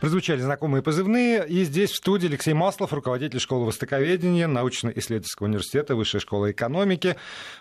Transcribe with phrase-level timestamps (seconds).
[0.00, 1.46] Прозвучали знакомые позывные.
[1.48, 7.16] И здесь в студии Алексей Маслов, руководитель школы востоковедения, научно-исследовательского университета, Высшей школы экономики,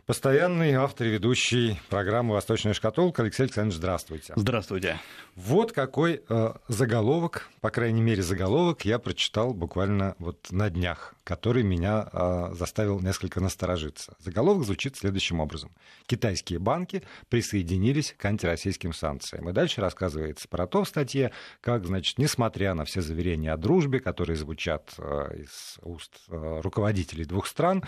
[0.06, 3.22] постоянный автор и ведущий программы «Восточная шкатулка».
[3.22, 4.34] Алексей Александрович, здравствуйте.
[4.36, 5.00] Здравствуйте.
[5.36, 11.64] Вот какой э, заголовок, по крайней мере заголовок, я прочитал буквально вот на днях, который
[11.64, 14.16] меня э, заставил несколько насторожиться.
[14.20, 15.72] Заголовок звучит следующим образом.
[16.06, 19.50] Китайские банки присоединились к антироссийским санкциям.
[19.50, 24.00] И дальше рассказывается про то в статье, как, значит, несмотря на все заверения о дружбе,
[24.00, 27.84] которые звучат э, из уст э, руководителей двух стран,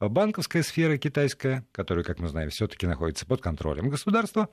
[0.00, 4.48] банковская сфера китайская, которая, как мы знаем, все-таки находится под контролем государства,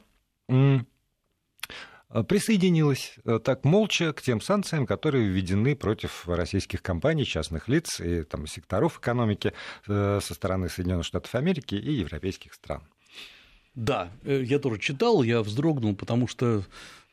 [2.28, 8.24] присоединилась э, так молча к тем санкциям, которые введены против российских компаний, частных лиц и
[8.24, 9.54] там, секторов экономики
[9.88, 12.82] э, со стороны Соединенных Штатов Америки и европейских стран.
[13.80, 16.64] Да, э, я тоже читал, я вздрогнул, потому что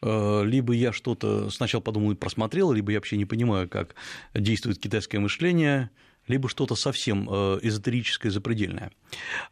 [0.02, 3.95] либо я что-то сначала подумал и просмотрел, либо я вообще не понимаю, как
[4.34, 5.89] действует китайское мышление,
[6.28, 8.92] либо что-то совсем эзотерическое, запредельное.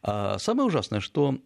[0.02, 1.40] А самое ужасное, что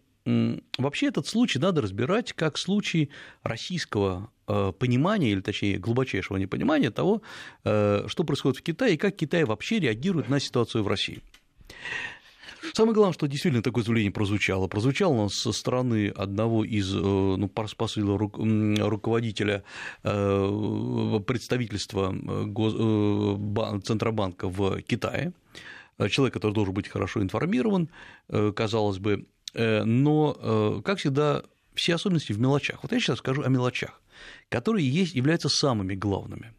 [0.77, 3.09] Вообще этот случай надо разбирать как случай
[3.41, 7.21] российского э, понимания, или точнее глубочайшего непонимания того,
[7.63, 11.21] э, что происходит в Китае и как Китай вообще реагирует на ситуацию в России.
[12.73, 14.67] Самое главное, что действительно такое заявление прозвучало.
[14.67, 19.63] Прозвучало оно со стороны одного из, э, ну, по сути, руководителя
[20.03, 22.13] представительства
[23.83, 25.33] Центробанка в Китае,
[26.09, 27.89] человек, который должен быть хорошо информирован,
[28.55, 31.43] казалось бы, Э, но, э, как всегда,
[31.73, 32.83] все особенности в мелочах.
[32.83, 34.01] Вот я сейчас скажу о мелочах,
[34.49, 36.53] которые есть, являются самыми главными.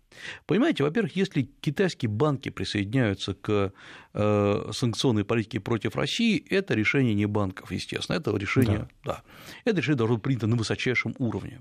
[0.46, 3.72] Понимаете, во-первых, если китайские банки присоединяются к
[4.12, 9.22] э, санкционной политике против России, это решение не банков, естественно, это решение, да.
[9.22, 9.22] Да,
[9.64, 11.60] это решение должно быть принято на высочайшем уровне.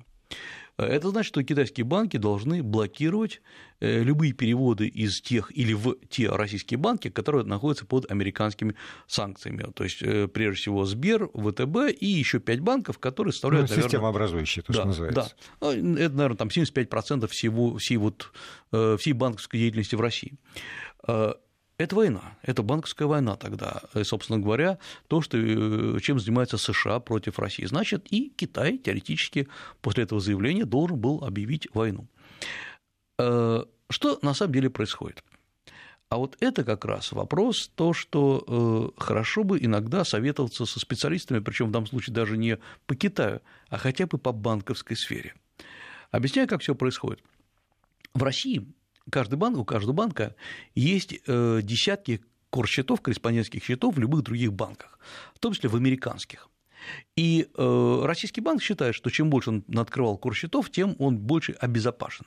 [0.83, 3.41] Это значит, что китайские банки должны блокировать
[3.79, 8.75] э, любые переводы из тех или в те российские банки, которые находятся под американскими
[9.07, 9.65] санкциями.
[9.73, 13.69] То есть, э, прежде всего, Сбер, ВТБ и еще пять банков, которые составляют.
[13.69, 15.35] Ну, системообразующие, то, да, что называется.
[15.61, 15.73] Да.
[15.73, 18.31] Ну, это, наверное, там 75% всего, всей, вот,
[18.71, 20.37] э, всей банковской деятельности в России.
[21.79, 26.99] Это война, это банковская война тогда, и, собственно говоря, то, что, э, чем занимается США
[26.99, 27.63] против России.
[27.63, 29.47] Значит, и Китай теоретически
[29.79, 32.09] после этого заявления должен был объявить войну.
[33.17, 35.23] Э, что на самом деле происходит?
[36.09, 38.43] А вот это как раз вопрос, то, что
[38.97, 42.57] э, хорошо бы иногда советоваться со специалистами, причем в данном случае даже не
[42.87, 45.33] по Китаю, а хотя бы по банковской сфере.
[46.11, 47.23] Объясняю, как все происходит.
[48.13, 48.67] В России
[49.11, 50.35] каждый банк, у каждого банка
[50.75, 54.99] есть э, десятки корсчетов, корреспондентских счетов в любых других банках,
[55.35, 56.49] в том числе в американских.
[57.15, 62.25] И э, российский банк считает, что чем больше он открывал корсчетов, тем он больше обезопасен.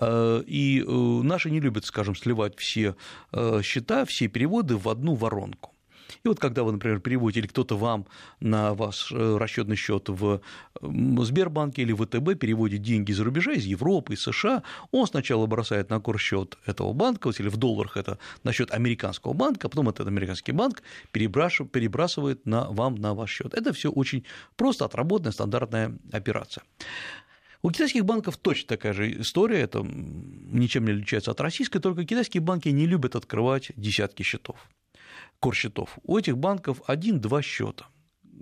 [0.00, 2.96] Э, и наши не любят, скажем, сливать все
[3.62, 5.75] счета, все переводы в одну воронку.
[6.24, 8.06] И вот когда вы, например, переводите или кто-то вам
[8.40, 10.40] на ваш э, расчетный счет в
[10.80, 16.00] Сбербанке или ВТБ переводит деньги из рубежа, из Европы, из США, он сначала бросает на
[16.00, 20.06] курс счет этого банка, или в долларах это на счет американского банка, а потом этот
[20.06, 23.54] американский банк перебрасывает на, вам на ваш счет.
[23.54, 24.24] Это все очень
[24.56, 26.64] просто отработанная стандартная операция.
[27.62, 32.40] У китайских банков точно такая же история, это ничем не отличается от российской, только китайские
[32.40, 34.56] банки не любят открывать десятки счетов
[35.40, 35.98] корсчетов.
[36.02, 37.86] У этих банков один-два счета.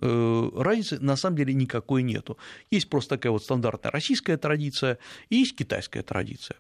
[0.01, 2.39] Э, разницы на самом деле никакой нету.
[2.71, 6.57] Есть просто такая вот стандартная российская традиция и есть китайская традиция.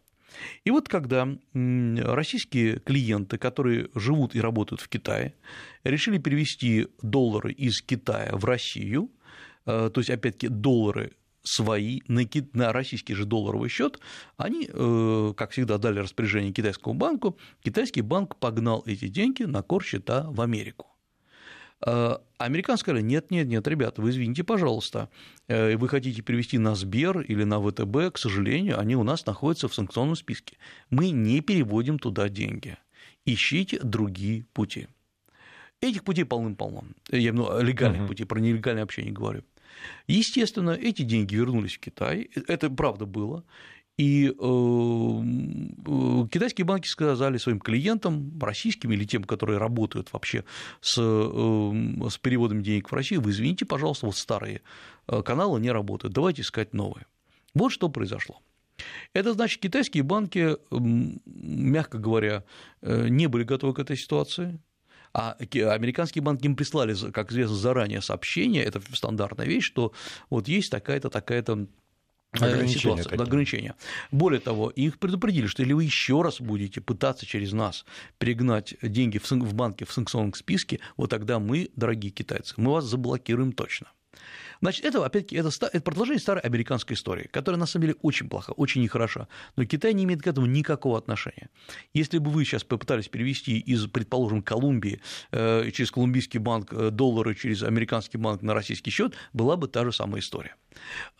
[0.64, 5.34] И вот когда российские клиенты, которые живут и работают в Китае,
[5.84, 9.10] решили перевести доллары из Китая в Россию,
[9.66, 11.12] э, то есть, опять-таки, доллары
[11.44, 14.00] свои на, российский же долларовый счет,
[14.36, 19.84] они, э, как всегда, дали распоряжение китайскому банку, китайский банк погнал эти деньги на кор
[19.84, 20.88] счета в Америку.
[21.86, 25.10] А американцы сказали, нет, нет, нет, ребята, вы извините, пожалуйста,
[25.48, 29.68] э, вы хотите перевести на Сбер или на ВТБ, к сожалению, они у нас находятся
[29.68, 30.56] в санкционном списке.
[30.88, 32.78] Мы не переводим туда деньги.
[33.26, 34.88] Ищите другие пути.
[35.80, 36.84] Этих путей полным-полно.
[37.10, 38.08] Я виду легальных uh-huh.
[38.08, 39.42] путей, про нелегальные вообще не говорю.
[40.06, 43.44] Естественно, эти деньги вернулись в Китай, это правда было,
[43.96, 50.44] и э, э, китайские банки сказали своим клиентам, российским или тем, которые работают вообще
[50.80, 54.62] с, э, с переводом денег в Россию, вы извините, пожалуйста, вот старые
[55.06, 57.06] каналы не работают, давайте искать новые.
[57.54, 58.40] Вот что произошло.
[59.12, 62.42] Это значит, китайские банки, мягко говоря,
[62.82, 64.58] не были готовы к этой ситуации,
[65.14, 69.92] а американские банки им прислали, как известно, заранее сообщение, это стандартная вещь, что
[70.28, 71.68] вот есть такая-то, такая-то
[72.32, 73.74] ограничения, ситуация, ограничения.
[74.10, 77.84] Более того, их предупредили, что если вы еще раз будете пытаться через нас
[78.18, 83.52] перегнать деньги в банке в санкционном списке, вот тогда мы, дорогие китайцы, мы вас заблокируем
[83.52, 83.86] точно.
[84.60, 88.52] Значит, это, опять-таки, это, это продолжение старой американской истории, которая, на самом деле, очень плоха,
[88.52, 91.50] очень нехороша, но Китай не имеет к этому никакого отношения.
[91.92, 95.00] Если бы вы сейчас попытались перевести из, предположим, Колумбии
[95.32, 99.84] э, через колумбийский банк э, доллары через американский банк на российский счет, была бы та
[99.84, 100.56] же самая история.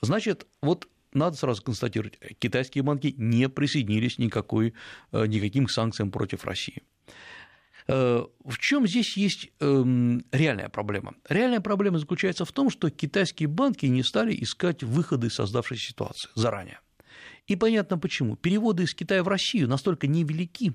[0.00, 4.75] Значит, вот надо сразу констатировать, китайские банки не присоединились никакой,
[5.12, 6.82] э, никаким санкциям против России.
[7.86, 11.14] Э, в чем здесь есть эм, реальная проблема?
[11.28, 16.31] Реальная проблема заключается в том, что китайские банки не стали искать выходы из создавшейся ситуации
[16.34, 16.81] заранее.
[17.46, 18.36] И понятно почему.
[18.36, 20.72] Переводы из Китая в Россию настолько невелики,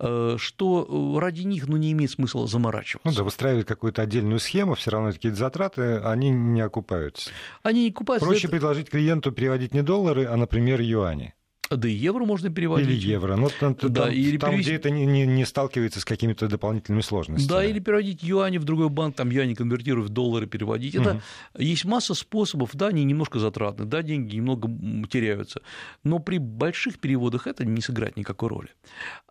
[0.00, 3.08] Э, что э, ради них ну, не имеет смысла заморачиваться.
[3.08, 7.30] Ну да, выстраивать какую-то отдельную схему, все равно какие-то затраты, они не окупаются.
[7.64, 8.24] Они не окупаются.
[8.24, 8.50] Проще это...
[8.52, 11.34] предложить клиенту переводить не доллары, а, например, юани.
[11.70, 12.88] Да и евро можно переводить.
[12.88, 13.36] Или евро.
[13.36, 14.70] Ну, там, да, там, или там перевести...
[14.70, 17.48] где это не, не, не сталкивается с какими-то дополнительными сложностями.
[17.48, 20.94] Да, или переводить юани в другой банк, там юани конвертировать в доллары, переводить.
[20.94, 21.22] Это угу.
[21.62, 24.68] есть масса способов, да, они немножко затратны, да, деньги немного
[25.08, 25.62] теряются,
[26.04, 28.68] но при больших переводах это не сыграет никакой роли.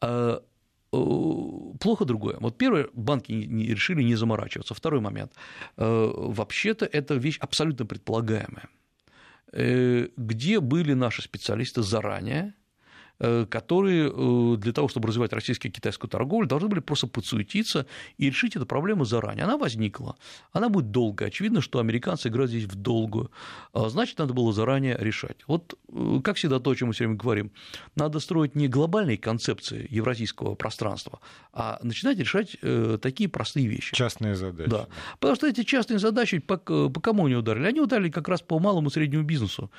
[0.02, 0.42] А,
[0.92, 2.38] плохо другое.
[2.40, 4.74] Вот первое, банки решили не заморачиваться.
[4.74, 5.34] Второй момент.
[5.78, 8.70] Э, вообще-то это вещь абсолютно предполагаемая.
[9.54, 12.54] Э, где были наши специалисты заранее,
[13.20, 17.88] которые э, для того, чтобы развивать российско-китайскую торговлю, должны были просто подсуетиться
[18.18, 19.46] и решить эту проблему заранее.
[19.46, 20.16] Она возникла,
[20.52, 21.26] она будет долго.
[21.26, 23.32] Очевидно, что американцы играют здесь в долгую.
[23.74, 25.38] А значит, надо было заранее решать.
[25.48, 27.52] Вот, э, как всегда, то, о чем мы все время говорим,
[27.96, 31.20] надо строить не глобальные концепции евразийского пространства,
[31.54, 32.56] а начинать решать
[33.02, 33.96] такие простые вещи.
[33.96, 34.70] Частные задачи.
[34.70, 34.88] Да.
[35.20, 37.66] Потому что эти частные задачи по, по кому они ударили?
[37.66, 39.72] Они ударили как раз по малому и среднему бизнесу,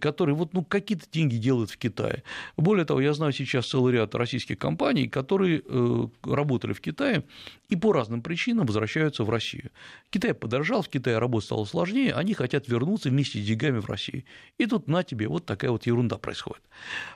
[0.00, 2.22] который вот, ну, какие-то деньги делает в Китае.
[2.56, 7.24] Более более того, я знаю сейчас целый ряд российских компаний, которые э, работали в Китае
[7.70, 9.70] и по разным причинам возвращаются в Россию.
[10.10, 14.24] Китай подорожал, в Китае работа стала сложнее, они хотят вернуться вместе с деньгами в Россию.
[14.58, 16.62] И тут на тебе вот такая вот ерунда происходит.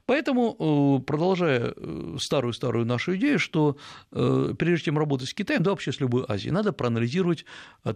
[0.07, 3.77] Поэтому, э, продолжая э, старую-старую нашу идею, что
[4.11, 7.45] прежде чем работать с Китаем, да вообще с любой Азией, надо проанализировать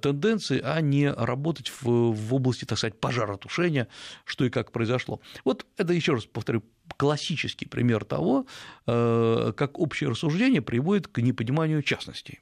[0.02, 3.88] тенденции, а не работать в, в области, так сказать, пожаротушения,
[4.26, 5.22] что и как произошло.
[5.44, 6.62] Вот это, еще раз повторю,
[6.96, 8.46] классический пример того,
[8.86, 12.40] э, как общее рассуждение приводит к непониманию частностей.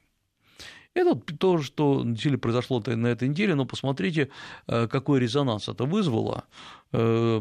[0.95, 4.29] Это то, что действительно произошло на этой неделе, но посмотрите,
[4.67, 6.43] э, какой резонанс это вызвало,
[6.91, 7.39] э,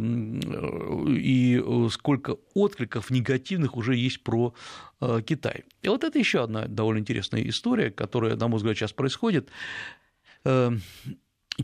[1.11, 4.55] и сколько откликов негативных уже есть про
[5.27, 5.65] Китай.
[5.83, 9.51] И вот это еще одна довольно интересная история, которая, на мой взгляд, сейчас происходит.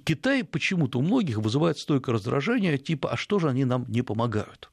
[0.05, 4.70] Китай почему-то у многих вызывает стойкое раздражение, типа, а что же они нам не помогают?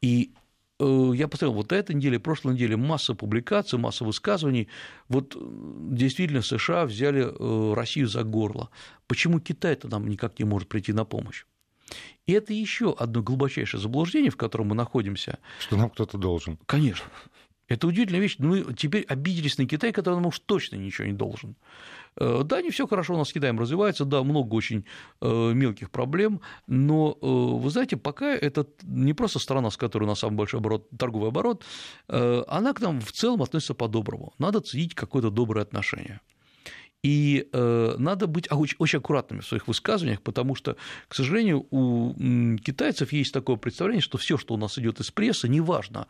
[0.00, 0.32] И
[0.78, 4.68] э, я посмотрел, вот этой неделе, прошлой неделе масса публикаций, масса высказываний.
[5.08, 5.38] Вот э,
[5.90, 8.70] действительно США взяли э, Россию за горло.
[9.06, 11.44] Почему Китай-то нам никак не может прийти на помощь?
[12.26, 15.38] И это еще одно глубочайшее заблуждение, в котором мы находимся.
[15.60, 16.58] Что нам кто-то должен.
[16.66, 17.06] Конечно.
[17.68, 18.36] Это удивительная вещь.
[18.38, 21.54] Мы теперь обиделись на Китай, который нам уж точно ничего не должен.
[22.16, 24.84] Э, да, не все хорошо у нас с Китаем развивается, да, много очень
[25.20, 30.06] э, мелких проблем, но, э, вы знаете, пока это не просто страна, с которой у
[30.06, 31.64] нас самый большой оборот, торговый оборот,
[32.08, 34.32] она к нам в целом относится по-доброму.
[34.38, 36.20] Надо ценить какое-то доброе отношение.
[37.04, 40.76] И э, надо быть очень, очень аккуратными в своих высказываниях, потому что,
[41.06, 42.12] к сожалению, у
[42.58, 46.08] китайцев есть такое представление, что все, что у нас идет из прессы, неважно,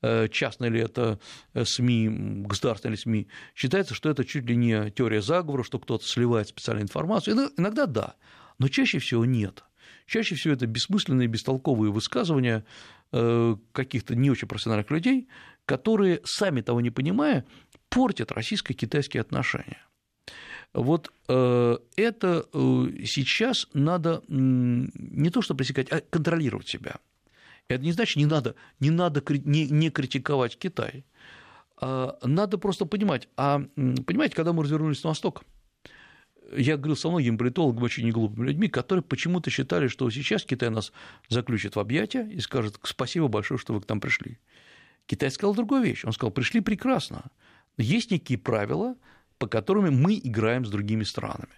[0.00, 1.20] э, частное ли это
[1.52, 6.06] э, СМИ, государственные ли СМИ, считается, что это чуть ли не теория заговора, что кто-то
[6.06, 7.50] сливает специальную информацию.
[7.58, 8.14] Иногда да,
[8.58, 9.64] но чаще всего нет.
[10.06, 12.64] Чаще всего это бессмысленные, бестолковые высказывания
[13.12, 15.28] э, каких-то не очень профессиональных людей,
[15.66, 17.44] которые, сами того не понимая,
[17.90, 19.78] портят российско-китайские отношения.
[20.72, 26.96] Вот э, это э, сейчас надо не то что пресекать, а контролировать себя.
[27.68, 31.04] Это не значит, не надо, не надо не, не критиковать Китай.
[31.80, 35.44] А надо просто понимать, а понимаете, когда мы развернулись на восток,
[36.56, 40.92] я говорил со многими политологами, очень неглупыми людьми, которые почему-то считали, что сейчас Китай нас
[41.28, 44.38] заключит в объятия и скажет спасибо большое, что вы к нам пришли.
[45.06, 46.04] Китай сказал другую вещь.
[46.04, 47.30] Он сказал, пришли прекрасно.
[47.76, 48.96] Есть некие правила,
[49.40, 51.54] по которым мы играем с другими странами.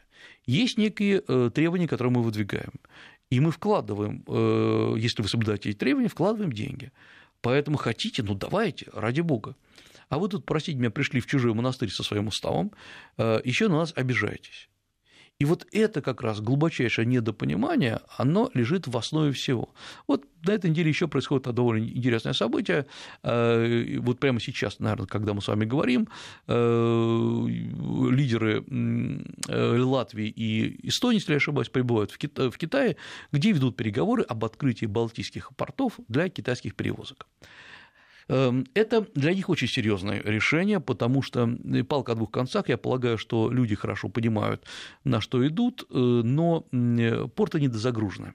[0.47, 2.75] Есть некие э, требования, которые мы выдвигаем.
[3.29, 6.93] И мы вкладываем, э, если вы соблюдаете эти требования, вкладываем деньги.
[7.41, 9.57] Поэтому хотите, ну давайте, ради бога.
[10.09, 12.71] А вы тут, простите меня, пришли в чужой монастырь со своим уставом,
[13.19, 14.69] э, еще на нас обижаетесь.
[15.41, 19.75] И вот это как раз глубочайшее недопонимание, оно лежит в основе всего.
[20.07, 22.87] Вот на этой неделе еще происходит довольно интересное событие.
[23.25, 26.09] Э, вот прямо сейчас, наверное, когда мы с вами говорим,
[26.47, 28.65] э, лидеры
[29.49, 32.19] э, Латвии и Эстонии, если я ошибаюсь, прибывают в
[32.59, 32.97] Китае,
[33.33, 37.27] где ведут переговоры об открытии балтийских портов для китайских перевозок.
[38.29, 42.77] Эм, это для них очень серьезное решение, потому что э, палка о двух концах, я
[42.77, 44.65] полагаю, что люди хорошо понимают,
[45.05, 48.35] на что идут, э, но э, порты недозагружены,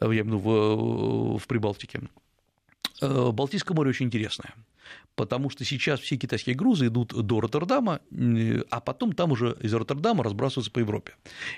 [0.00, 2.00] я имею в в Прибалтике.
[3.00, 4.54] Балтийское море очень интересное
[5.20, 8.00] потому что сейчас все китайские грузы идут до Роттердама,
[8.70, 11.12] а потом там уже из Роттердама разбрасываются по Европе.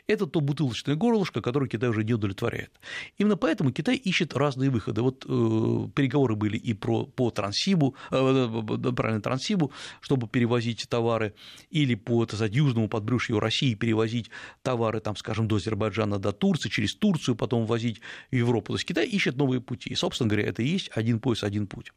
[0.08, 2.72] Это то бутылочное горлышко, которое Китай уже не удовлетворяет.
[3.18, 5.02] Именно поэтому Китай ищет разные выходы.
[5.02, 9.70] Вот э, переговоры были и про, по Транссибу, э, правильно, Транссибу,
[10.00, 11.34] чтобы перевозить товары,
[11.70, 14.30] или по так сказать, южному подбрюшью России перевозить
[14.62, 18.72] товары, там, скажем, до Азербайджана, до Турции, через Турцию, потом возить в Европу.
[18.72, 19.90] То есть Китай ищет новые пути.
[19.90, 21.92] И, собственно говоря, это и есть один пояс, один путь.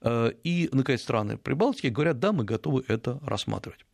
[0.00, 3.84] Э, и, наконец, страны Прибалтики говорят, да, мы готовы это рассматривать.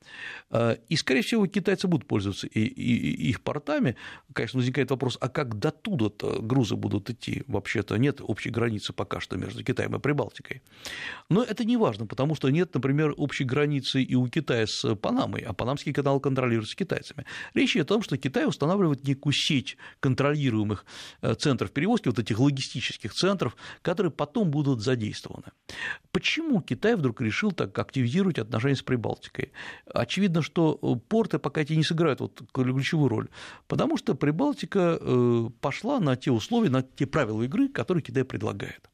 [0.51, 3.97] Э, и, скорее всего, китайцы будут пользоваться и, их портами.
[4.33, 7.45] Конечно, возникает вопрос, а как до туда-то грузы будут идти?
[7.47, 10.63] Вообще-то нет общей границы пока что между Китаем и Прибалтикой.
[11.29, 15.43] Но это не важно, потому что нет, например, общей границы и у Китая с Панамой,
[15.43, 17.25] а Панамский канал контролируется китайцами.
[17.55, 20.85] Речь идет о том, что Китай устанавливает некую сеть контролируемых
[21.23, 25.50] э, центров перевозки, вот этих логистических центров, которые потом будут задействованы.
[26.13, 29.53] Почему Китай вдруг решил так активизировать отношения с Прибалтикой?
[29.87, 30.75] Очевидно, что
[31.09, 33.29] порты пока эти не сыграют вот ключевую роль,
[33.69, 38.91] потому что Прибалтика э, пошла на те условия, на те правила игры, которые Китай предлагает.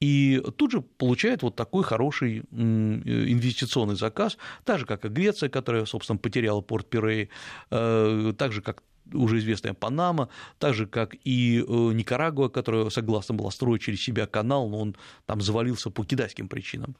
[0.00, 5.86] И тут же получает вот такой хороший инвестиционный заказ, так же, как и Греция, которая,
[5.86, 7.30] собственно, потеряла порт Пирей,
[7.70, 13.34] э, так же, как уже известная Панама, так же, как и э, Никарагуа, которая согласна
[13.34, 14.96] была строить через себя канал, но он
[15.26, 16.96] там завалился по китайским причинам.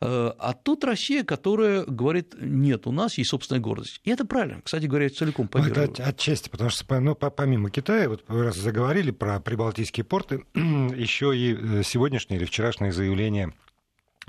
[0.00, 4.00] Э, а тут Россия, которая говорит, нет, у нас есть собственная гордость.
[4.04, 5.90] И это правильно, кстати говоря, целиком поддерживаю.
[5.90, 11.54] Это отчасти, потому что ну, помимо Китая, вот раз заговорили про прибалтийские порты, еще и
[11.54, 13.54] э, сегодняшнее или вчерашнее заявление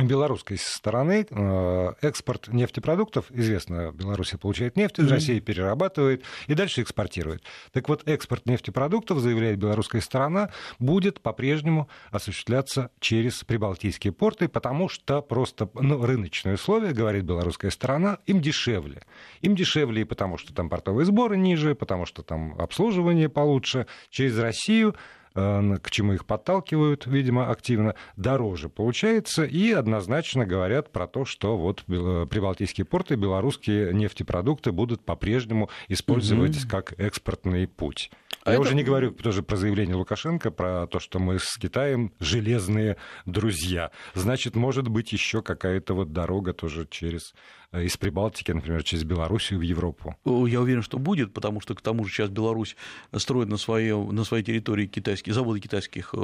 [0.05, 5.11] белорусской стороны э, экспорт нефтепродуктов, известно, Беларусь получает нефть из mm-hmm.
[5.11, 7.43] России, перерабатывает и дальше экспортирует.
[7.71, 15.21] Так вот, экспорт нефтепродуктов, заявляет белорусская сторона, будет по-прежнему осуществляться через прибалтийские порты, потому что
[15.21, 19.01] просто ну, рыночные условия, говорит белорусская сторона, им дешевле.
[19.41, 23.87] Им дешевле и потому, что там портовые сборы ниже, потому что там обслуживание получше.
[24.09, 24.95] Через Россию
[25.37, 31.83] к чему их подталкивают, видимо, активно, дороже получается, и однозначно говорят про то, что вот
[31.83, 36.69] прибалтийские порты, белорусские нефтепродукты будут по-прежнему использовать угу.
[36.69, 38.09] как экспортный путь.
[38.47, 38.61] А Я это...
[38.61, 43.91] уже не говорю тоже про заявление Лукашенко, про то, что мы с Китаем железные друзья.
[44.13, 47.33] Значит, может быть еще какая-то вот дорога тоже через
[47.71, 50.15] Э, из Прибалтики, например, через Белоруссию в Европу?
[50.25, 52.75] Я уверен, что будет, потому что к тому же сейчас Беларусь
[53.15, 56.17] строит на своей, на своей территории китайские, заводы китайских э,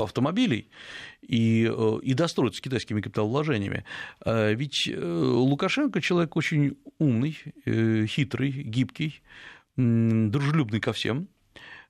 [0.00, 0.70] автомобилей
[1.20, 3.84] и, э, и достроит с китайскими капиталовложениями.
[4.24, 7.38] Ведь Лукашенко человек очень умный,
[8.06, 9.22] хитрый, гибкий,
[9.76, 11.28] дружелюбный ко всем,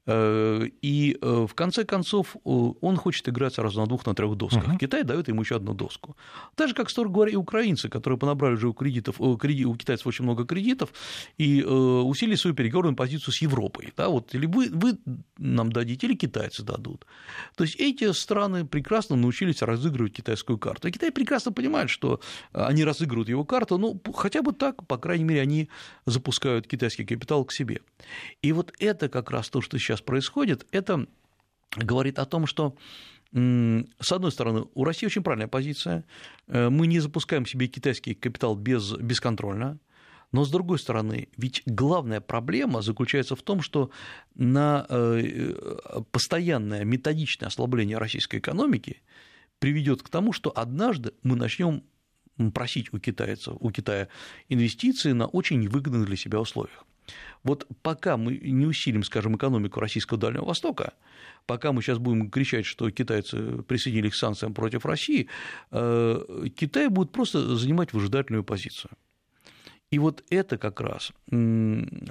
[0.08, 4.68] и э, в конце концов он хочет играть сразу на двух, на трех досках.
[4.68, 4.78] Uh-huh.
[4.78, 6.16] Китай дает ему еще одну доску.
[6.54, 10.24] Так же, как, строго говоря, и украинцы, которые понабрали уже у, кредитов, у китайцев очень
[10.24, 10.90] много кредитов
[11.38, 13.92] и э, усилили свою переговорную позицию с Европой.
[13.96, 14.98] Да, вот, или вы, вы
[15.38, 17.04] нам дадите, или китайцы дадут.
[17.56, 20.88] То есть эти страны прекрасно научились разыгрывать китайскую карту.
[20.88, 22.20] И Китай прекрасно понимает, что
[22.52, 25.68] они разыгрывают его карту, ну, хотя бы так, по крайней мере, они
[26.04, 27.80] запускают китайский капитал к себе.
[28.42, 31.06] И вот это как раз то, что сейчас сейчас происходит, это
[31.76, 32.76] говорит о том, что
[33.32, 36.04] с одной стороны, у России очень правильная позиция.
[36.46, 39.78] Э, мы не запускаем себе китайский капитал без, бесконтрольно.
[40.32, 43.90] Но с другой стороны, ведь главная проблема заключается в том, что
[44.36, 45.54] на э,
[46.12, 49.02] постоянное методичное ослабление российской экономики
[49.58, 51.82] приведет к тому, что однажды мы начнем
[52.54, 54.08] просить у китайцев, у Китая
[54.48, 56.86] инвестиции на очень невыгодных для себя условиях.
[57.42, 60.94] Вот пока мы не усилим, скажем, экономику Российского Дальнего Востока,
[61.46, 65.28] пока мы сейчас будем кричать, что китайцы присоединились к санкциям против России,
[65.70, 68.92] э, Китай будет просто занимать выжидательную позицию.
[69.90, 71.12] И вот это как раз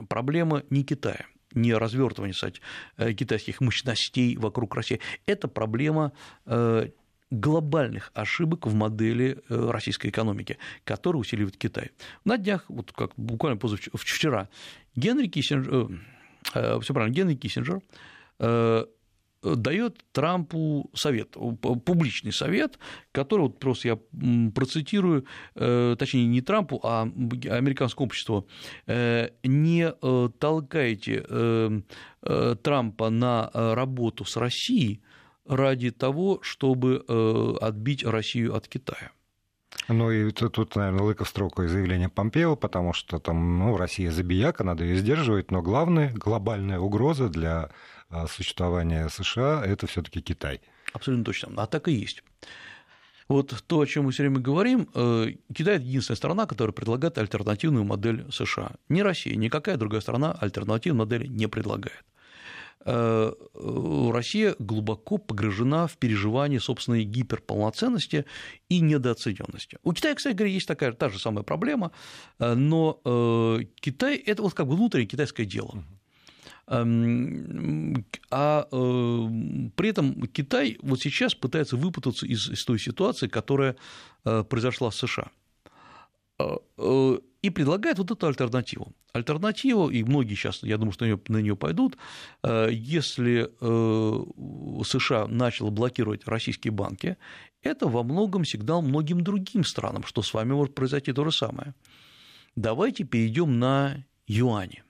[0.07, 1.25] проблема не Китая
[1.55, 2.61] не развертывание кстати,
[2.97, 4.99] э, китайских мощностей вокруг России.
[5.25, 6.11] Это проблема
[6.45, 6.89] э,
[7.39, 11.91] глобальных ошибок в модели э, российской экономики, которые усиливает Китай.
[12.23, 14.49] На днях, вот как буквально позавчера,
[14.95, 15.89] Генри Киссинджер,
[16.53, 17.81] э, все правильно, Генри Киссинджер
[19.41, 22.79] дает Трампу совет, публичный совет,
[23.11, 28.47] который, вот просто я процитирую, точнее, не Трампу, а американскому обществу,
[28.87, 29.91] не
[30.39, 31.83] толкайте
[32.21, 35.01] Трампа на работу с Россией,
[35.47, 39.11] ради того, чтобы э, отбить Россию от Китая.
[39.87, 44.83] Ну и тут, наверное, лыков строкое заявление Помпео, потому что там, ну, Россия забияка, надо
[44.83, 47.69] ее сдерживать, но главная глобальная угроза для
[48.09, 50.61] а, существования США– это все таки Китай.
[50.93, 52.23] Абсолютно точно, а так и есть.
[53.27, 57.17] Вот то, о чем мы все время говорим, э, Китай– это единственная страна, которая предлагает
[57.17, 58.71] альтернативную модель США.
[58.87, 62.03] Ни Россия, никакая другая страна альтернативной модели не предлагает.
[62.85, 63.31] Э,
[64.13, 68.25] Россия глубоко погружена в переживание собственной гиперполноценности
[68.69, 69.79] и недооцененности.
[69.83, 71.91] У Китая, кстати говоря, есть такая та же самая проблема,
[72.37, 75.83] э, но э, Китай– это вот как бы внутреннее китайское дело.
[76.67, 83.75] Эм, а при этом Китай вот сейчас пытается выпутаться из, из той ситуации, которая
[84.23, 85.29] произошла в США
[87.45, 88.93] и предлагает вот эту альтернативу.
[89.13, 91.95] Альтернативу, и многие сейчас, я думаю, что на нее пойдут,
[92.43, 97.17] э, если э, США начало блокировать российские банки,
[97.61, 101.75] это во многом сигнал многим другим странам, что с вами может произойти то же самое.
[102.55, 104.84] Давайте перейдем на юани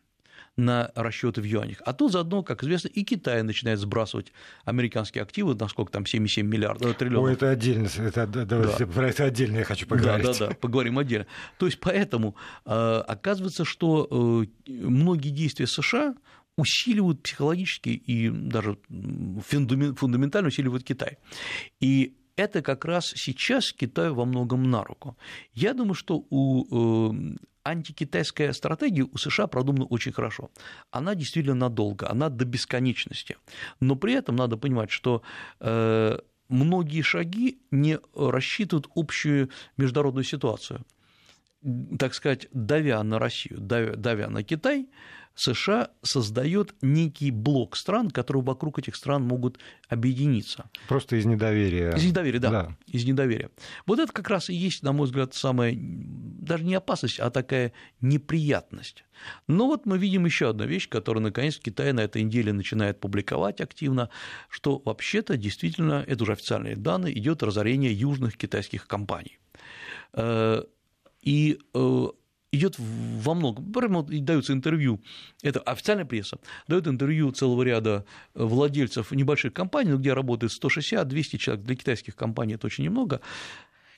[0.57, 1.81] на расчеты в юанях.
[1.85, 4.31] А тут заодно, как известно, и Китай начинает сбрасывать
[4.63, 7.25] американские активы, насколько там 7,7 миллиардов, э, триллионов.
[7.25, 8.91] Ой, это отдельно, это, давайте да.
[8.91, 10.25] про это отдельно я хочу поговорить.
[10.25, 11.27] Да, да, да, поговорим отдельно.
[11.57, 12.35] То есть поэтому
[12.65, 16.15] э, оказывается, что э, многие действия США
[16.57, 18.77] усиливают психологически и даже
[19.47, 21.17] фундаментально усиливают Китай.
[21.81, 25.17] И это как раз сейчас Китаю во многом на руку.
[25.53, 27.13] Я думаю, что у
[27.65, 30.51] антикитайская стратегия у США продумана очень хорошо.
[30.91, 33.37] Она действительно надолго, она до бесконечности.
[33.79, 35.23] Но при этом надо понимать, что
[35.59, 40.85] э, многие шаги не рассчитывают общую международную ситуацию.
[41.97, 44.87] Так сказать, давя на Россию, давя, давя на Китай,
[45.35, 50.69] США создает некий блок стран, которые вокруг этих стран могут объединиться.
[50.87, 51.91] Просто из недоверия.
[51.91, 52.77] Из недоверия, да, да.
[52.87, 53.51] Из недоверия.
[53.85, 57.73] Вот это как раз и есть, на мой взгляд, самая даже не опасность, а такая
[58.01, 59.03] неприятность.
[59.47, 63.61] Но вот мы видим еще одну вещь, которую, наконец, Китай на этой неделе начинает публиковать
[63.61, 64.09] активно,
[64.49, 69.39] что вообще-то действительно, это уже официальные данные, идет разорение южных китайских компаний.
[70.13, 70.63] Э,
[71.21, 72.07] и э,
[72.55, 73.71] идет во многом.
[73.71, 75.01] Прямо даются интервью,
[75.43, 81.65] это официальная пресса, дает интервью целого ряда владельцев небольших компаний, ну, где работает 160-200 человек,
[81.65, 83.21] для китайских компаний это очень немного,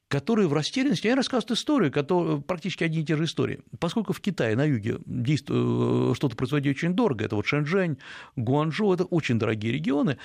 [0.07, 3.59] которые в растерянности, они рассказывают историю, которые, практически одни и те же истории.
[3.79, 7.97] Поскольку в Китае на юге э, что-то производить очень дорого, это вот Шэньчжэнь,
[8.35, 10.17] Гуанчжоу, это очень дорогие регионы,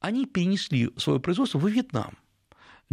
[0.00, 2.18] они перенесли свое производство во Вьетнам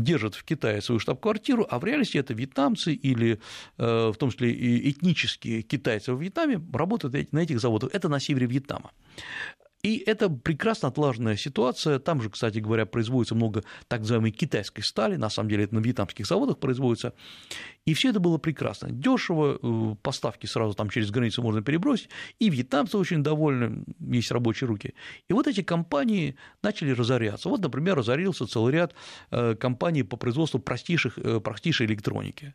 [0.03, 3.39] держат в Китае свою штаб-квартиру, а в реальности это вьетнамцы или
[3.77, 7.91] э, в том числе и этнические китайцы в Вьетнаме работают на этих заводах.
[7.93, 8.91] Это на севере Вьетнама.
[9.81, 11.99] И это прекрасно отлаженная ситуация.
[11.99, 15.79] Там же, кстати говоря, производится много так называемой китайской стали, на самом деле это на
[15.79, 17.13] вьетнамских заводах производится.
[17.85, 18.89] И все это было прекрасно.
[18.91, 24.67] Дешево, э, поставки сразу там через границу можно перебросить, и вьетнамцы очень довольны, есть рабочие
[24.67, 24.93] руки.
[25.29, 27.47] И вот эти компании начали разоряться.
[27.47, 28.93] Вот, например, разорился целый ряд
[29.31, 32.53] э, компаний по производству простейших, э, простейшей электроники.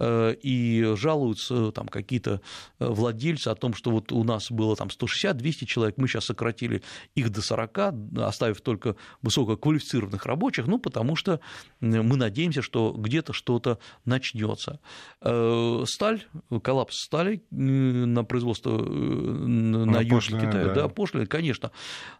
[0.00, 2.40] И жалуются там какие-то
[2.78, 6.82] владельцы о том, что вот у нас было там 160-200 человек, мы сейчас сократили
[7.14, 7.78] их до 40,
[8.18, 11.40] оставив только высококвалифицированных рабочих, ну, потому что
[11.80, 14.80] мы надеемся, что где-то что-то начнется.
[15.20, 16.24] Э, сталь,
[16.62, 21.70] коллапс стали на производство э, на юге Китая, да, да пошлина, конечно,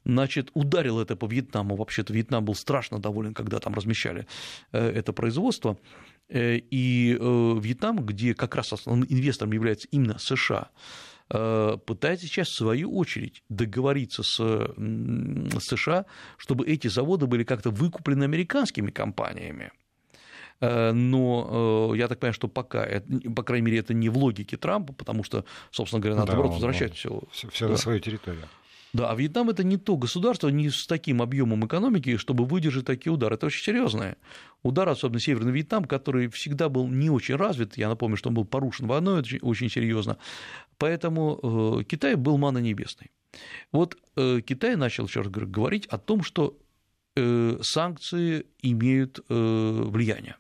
[0.05, 4.27] значит, ударил это по Вьетнаму, вообще-то Вьетнам был страшно доволен, когда там размещали
[4.73, 5.79] э, это производство,
[6.31, 10.69] и Вьетнам, где как раз основным инвестором является именно США,
[11.29, 14.37] пытается сейчас, в свою очередь, договориться с
[15.61, 19.71] США, чтобы эти заводы были как-то выкуплены американскими компаниями.
[20.61, 22.87] Э, но э, я так понимаю, что пока,
[23.35, 26.55] по крайней мере, это не в логике Трампа, потому что, собственно говоря, надо, да, наоборот,
[26.55, 27.23] возвращать все.
[27.31, 27.73] Все да.
[27.73, 28.49] на свою территорию.
[28.93, 33.13] Да, а Вьетнам это не то государство, не с таким объемом экономики, чтобы выдержать такие
[33.13, 33.35] удары.
[33.35, 34.17] Это очень серьезное.
[34.63, 37.77] Удар, особенно Северный Вьетнам, который всегда был не очень развит.
[37.77, 40.17] Я напомню, что он был порушен войной очень, очень серьезно.
[40.79, 43.11] Поэтому э, Китай был мана небесный.
[43.73, 46.57] Вот Китай начал, еще раз говорю, говорить о том, что
[47.15, 50.37] санкции имеют влияние.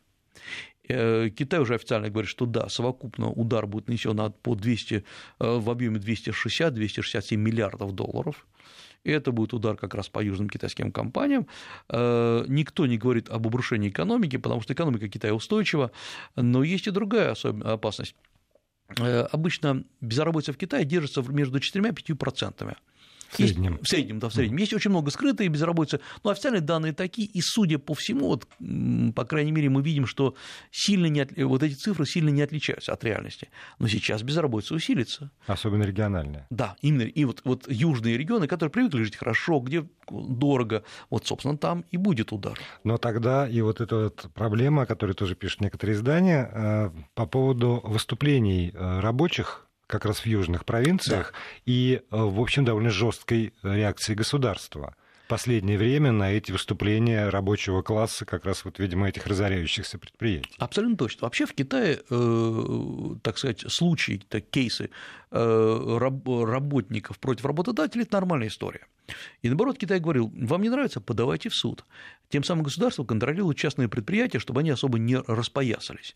[0.88, 5.04] Китай уже официально говорит, что да, совокупно удар будет нанесен по 200,
[5.38, 8.46] в объеме 260-267 миллиардов долларов.
[9.04, 11.46] И это будет удар как раз по южным китайским компаниям.
[11.88, 15.92] Э, никто не говорит об обрушении экономики, потому что экономика Китая устойчива,
[16.36, 18.14] но есть и другая опасность.
[18.98, 21.94] Э, обычно безработица в Китае держится между 4
[23.36, 23.48] и 5 процентами.
[23.48, 23.72] В среднем.
[23.72, 24.56] Есть, в среднем, да, в среднем.
[24.58, 28.46] Есть очень много скрытой безработицы, но официальные данные такие, и судя по всему, вот,
[29.14, 30.34] по крайней мере, мы видим, что
[30.70, 31.36] сильно не от...
[31.36, 33.50] вот эти цифры сильно не отличаются от реальности.
[33.78, 35.30] Но сейчас безработица усилится.
[35.46, 36.46] Особенно региональная.
[36.50, 37.02] Да, именно.
[37.02, 41.96] И вот, вот южные регионы, которые привыкли жить хорошо, где дорого, вот, собственно, там и
[41.96, 42.58] будет удар.
[42.84, 47.26] Но тогда и вот эта вот проблема, о которой тоже пишут некоторые издания, э, по
[47.26, 51.38] поводу выступлений э, рабочих как раз в южных провинциях, да.
[51.66, 54.94] и, э, в общем, довольно жесткой реакции государства.
[55.28, 60.54] Последнее время на эти выступления рабочего класса, как раз вот, видимо, этих разоряющихся предприятий.
[60.58, 61.26] Абсолютно точно.
[61.26, 64.90] Вообще в Китае, э, так сказать, случаи, так, кейсы
[65.30, 68.86] э, работников против работодателей– это нормальная история.
[69.42, 71.84] И наоборот, Китай говорил, вам не нравится, подавайте в суд.
[72.28, 76.14] Тем самым государство контролирует частные предприятия, чтобы они особо не распоясались.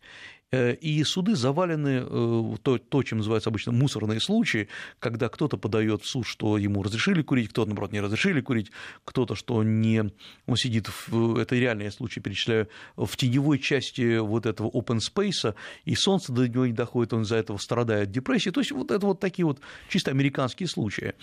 [0.51, 6.03] Э, и суды завалены э, то, то, чем называется обычно мусорные случаи, когда кто-то подает
[6.03, 8.71] в суд, что ему разрешили курить, кто-то, наоборот, не разрешили курить,
[9.05, 10.13] кто-то, что не...
[10.47, 11.39] Он сидит, в...
[11.39, 15.55] это реальные случаи, перечисляю, в теневой части вот этого open space,
[15.87, 18.53] и солнце до него не доходит, он из-за этого страдает депрессией.
[18.53, 21.15] То есть вот это вот такие вот чисто американские случаи.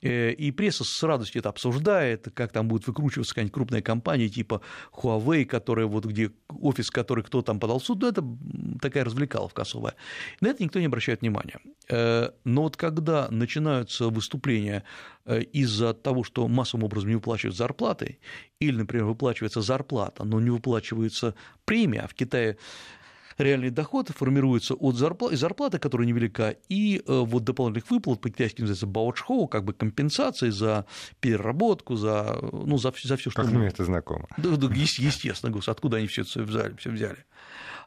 [0.00, 4.60] Э, и пресса с радостью это обсуждает, как там будет выкручиваться какая-нибудь крупная компания типа
[4.92, 8.24] Huawei, которая вот где офис, который кто там подал в суд, ну, это
[8.80, 9.94] такая развлекаловка особая.
[10.40, 11.58] На это никто не обращает внимания.
[11.88, 14.84] Э, но вот когда начинаются выступления
[15.24, 18.18] э, из-за того, что массовым образом не выплачивают зарплаты,
[18.60, 21.34] или, например, выплачивается зарплата, но не выплачивается
[21.64, 22.56] премия, а в Китае
[23.38, 28.86] реальный доход формируется от зарплаты, зарплаты которая невелика, и э, вот дополнительных выплат, по-китайски называется
[28.86, 30.86] баочхоу, как бы компенсации за
[31.20, 33.42] переработку, за, ну, за, за все, что...
[33.42, 34.26] Как мне это знакомо.
[34.36, 36.74] Да, да, естественно, гос, откуда они все это взяли.
[36.76, 37.24] Все взяли.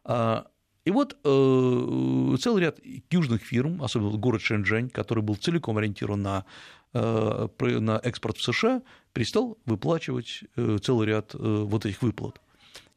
[0.04, 0.48] А,
[0.84, 2.80] и вот э, целый ряд
[3.12, 6.46] южных фирм, особенно город Шэньчжэнь, который был целиком ориентирован на,
[6.94, 8.82] э, на экспорт в США,
[9.14, 12.42] перестал выплачивать э, целый ряд э, вот этих выплат.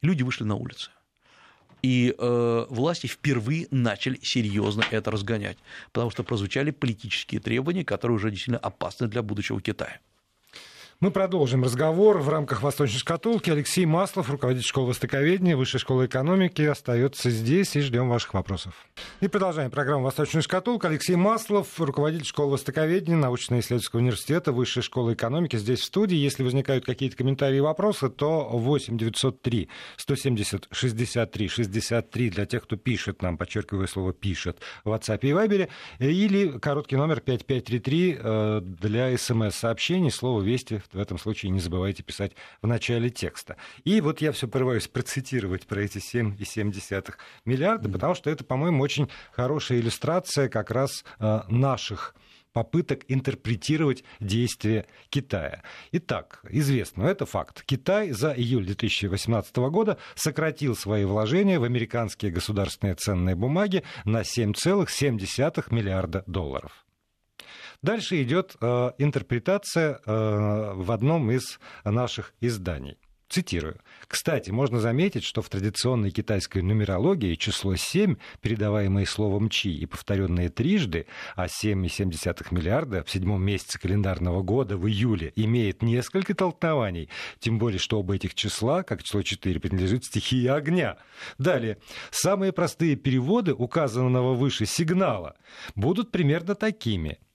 [0.00, 0.90] Люди вышли на улицы.
[1.84, 5.58] И э, власти впервые начали серьезно это разгонять,
[5.92, 10.00] потому что прозвучали политические требования, которые уже действительно опасны для будущего Китая.
[11.00, 13.50] Мы продолжим разговор в рамках «Восточной шкатулки».
[13.50, 18.74] Алексей Маслов, руководитель школы востоковедения, Высшей школы экономики, остается здесь и ждем ваших вопросов.
[19.20, 20.88] И продолжаем программу «Восточная шкатулка».
[20.88, 26.16] Алексей Маслов, руководитель школы востоковедения, научно-исследовательского университета, Высшей школы экономики, здесь в студии.
[26.16, 32.76] Если возникают какие-то комментарии и вопросы, то 8 903 170 63 63 для тех, кто
[32.76, 39.18] пишет нам, подчеркиваю слово «пишет» в WhatsApp и Viber, или короткий номер 5533 э, для
[39.18, 43.56] смс-сообщений, слово «Вести» в этом случае не забывайте писать в начале текста.
[43.84, 49.08] И вот я все порываюсь процитировать про эти 7,7 миллиарда, потому что это, по-моему, очень
[49.32, 52.14] хорошая иллюстрация как раз э, наших
[52.54, 55.62] попыток интерпретировать действия Китая.
[55.92, 57.62] Итак, известно, это факт.
[57.66, 65.74] Китай за июль 2018 года сократил свои вложения в американские государственные ценные бумаги на 7,7
[65.74, 66.83] миллиарда долларов.
[67.84, 72.96] Дальше идет э, интерпретация э, в одном из наших изданий.
[73.28, 73.78] Цитирую.
[74.08, 80.48] Кстати, можно заметить, что в традиционной китайской нумерологии число 7, передаваемое словом «чи» и повторенное
[80.48, 87.58] трижды, а 7,7 миллиарда в седьмом месяце календарного года в июле имеет несколько толкнований, тем
[87.58, 90.96] более, что оба этих числа, как число 4, принадлежит стихии огня.
[91.36, 91.76] Далее.
[92.10, 95.36] Самые простые переводы указанного выше сигнала
[95.74, 97.18] будут примерно такими–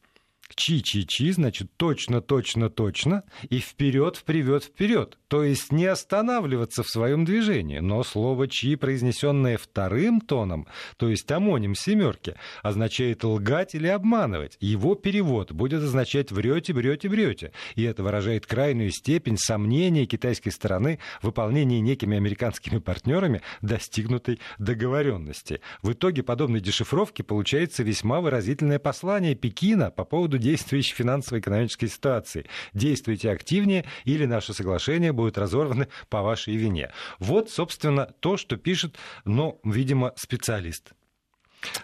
[0.55, 5.17] чи-чи-чи, значит точно, точно, точно, и вперед, вперед, вперед.
[5.27, 7.79] То есть не останавливаться в своем движении.
[7.79, 14.57] Но слово чи, произнесенное вторым тоном, то есть амоним семерки, означает лгать или обманывать.
[14.59, 17.51] Его перевод будет означать врете, врете, врете.
[17.75, 25.61] И это выражает крайнюю степень сомнения китайской стороны в выполнении некими американскими партнерами достигнутой договоренности.
[25.83, 32.45] В итоге подобной дешифровки получается весьма выразительное послание Пекина по поводу действующей финансово-экономической ситуации.
[32.73, 36.91] Действуйте активнее, или наше соглашение будет разорвано по вашей вине.
[37.19, 40.93] Вот, собственно, то, что пишет, ну, видимо, специалист.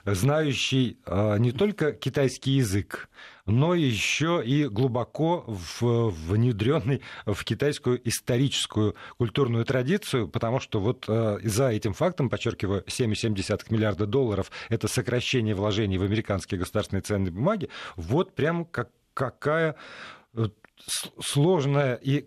[0.06, 3.10] Знающий а, не только китайский язык,
[3.46, 5.46] но еще и глубоко
[5.80, 13.66] внедренный в китайскую историческую культурную традицию, потому что вот а, за этим фактом, подчеркиваю, 7,7
[13.70, 19.76] миллиарда долларов– это сокращение вложений в американские государственные ценные бумаги, вот прям как, какая
[20.34, 20.48] э,
[21.20, 22.26] сложная и,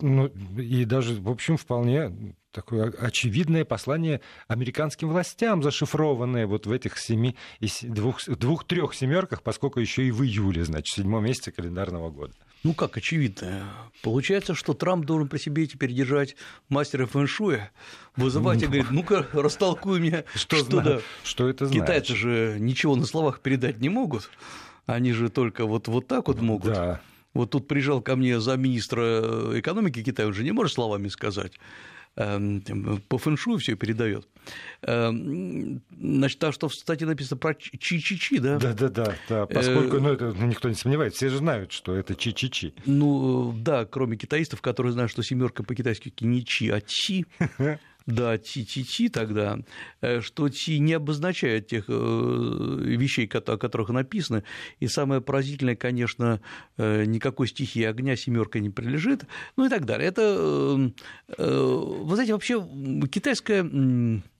[0.00, 6.98] ну, и даже, в общем, вполне такое очевидное послание американским властям, зашифрованное вот в этих
[6.98, 7.36] семи,
[7.82, 12.32] двух, двух-трех семерках, поскольку еще и в июле, значит, в седьмом месяце календарного года.
[12.64, 13.68] Ну как очевидно?
[14.02, 16.34] Получается, что Трамп должен при себе теперь держать
[16.70, 17.70] мастера фэншуя,
[18.16, 21.00] вызывать и говорить, ну-ка, растолкуй мне, что, что, да.
[21.22, 21.82] что это значит.
[21.82, 24.30] Китайцы же ничего на словах передать не могут,
[24.86, 26.72] они же только вот, вот так вот могут.
[26.72, 27.00] Да.
[27.34, 31.52] Вот тут приезжал ко мне замминистра экономики Китая, он же не может словами сказать.
[32.16, 32.62] Эм,
[33.08, 34.26] по фэншую все передает.
[34.82, 38.58] Эм, значит, то, что в статье написано про чи-чи-чи, да?
[38.58, 39.46] Да, да, да, да.
[39.46, 42.72] Поскольку, ну, это никто не сомневается, все же знают, что это чи-чи-чи.
[42.86, 47.26] Ну, да, кроме китаистов, которые знают, что семерка по-китайски не чи, а чи.
[48.06, 49.58] Да, ти-ти-ти тогда,
[50.00, 54.44] э, что ти не обозначает тех э, вещей, о которых написано.
[54.78, 56.40] И самое поразительное, конечно,
[56.76, 59.24] э, никакой стихии огня семерка не прилежит,
[59.56, 60.08] ну и так далее.
[60.08, 60.92] Это,
[61.36, 62.64] вы знаете, вообще
[63.10, 63.64] китайская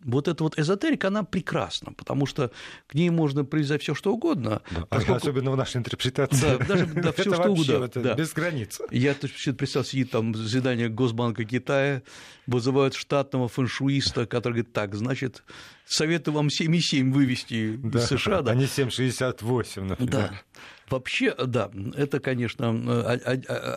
[0.06, 2.50] вот эта вот эзотерика, она прекрасна, потому что
[2.86, 4.62] к ней можно привязать все что угодно.
[4.70, 5.16] Да, поскольку...
[5.16, 6.56] Особенно в нашей интерпретации.
[6.58, 7.84] Да, даже да, все что угодно.
[7.84, 8.14] Это да.
[8.14, 8.80] без границ.
[8.90, 12.02] Я представил, сидит там заседание Госбанка Китая,
[12.46, 15.42] вызывают штатного фэншуиста, который говорит, так, значит,
[15.84, 18.42] советую вам 7,7 вывести да, из США.
[18.42, 18.52] Да.
[18.52, 20.12] А не 7,68, например.
[20.12, 20.40] Да.
[20.90, 22.70] Вообще, да, это, конечно,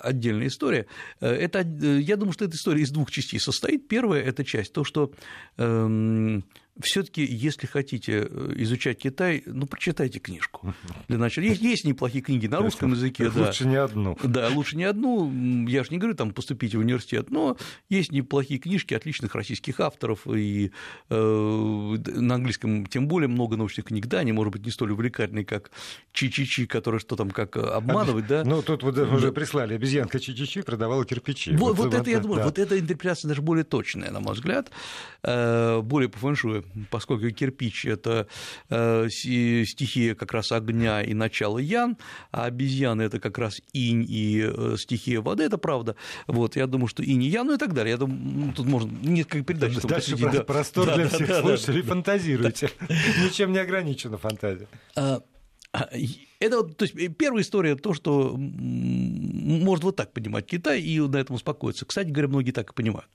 [0.03, 0.85] отдельная история.
[1.19, 3.87] Это, я думаю, что эта история из двух частей состоит.
[3.87, 5.11] Первая– это часть, то, что
[5.57, 6.43] эм,
[6.81, 10.73] все-таки, если хотите э, изучать Китай, ну, прочитайте книжку.
[11.07, 11.43] Для начала.
[11.43, 13.29] Есть, есть неплохие книги на русском языке.
[13.29, 13.47] Да.
[13.47, 14.17] Лучше не одну.
[14.23, 15.67] Да, лучше не одну.
[15.67, 17.57] Я же не говорю, там, поступите в университет, но
[17.89, 20.71] есть неплохие книжки отличных российских авторов, и
[21.09, 24.07] э, на английском тем более много научных книг.
[24.07, 25.71] Да, они, может быть, не столь увлекательные, как
[26.13, 28.43] Чи-Чи-Чи, который что там, как обманывать, да?
[28.45, 31.51] Ну, тут вот уже прислали, обезьянка Чи-Чи-Чи продавала кирпичи.
[31.55, 32.45] Вот, вот, вот это, я думаю, да.
[32.45, 34.71] вот эта интерпретация даже более точная, на мой взгляд,
[35.23, 38.27] э, более по фэншую поскольку кирпич– это
[38.69, 41.97] э, стихия как раз огня и начало ян,
[42.31, 45.95] а обезьяны– это как раз инь и э, стихия воды, это правда.
[46.27, 47.91] Вот, я думаю, что инь и ян, ну и так далее.
[47.91, 49.75] Я думаю, тут можно несколько передач.
[49.75, 50.43] Дальше про- да.
[50.43, 52.69] простор да, для да, всех да, слушателей, да, фантазируйте.
[53.23, 54.67] Ничем не ограничена фантазия.
[54.95, 55.21] А,
[55.71, 55.89] а,
[56.39, 61.35] это то есть первая история то, что может вот так понимать Китай и на этом
[61.35, 61.85] успокоиться.
[61.85, 63.09] Кстати говоря, многие так и понимают.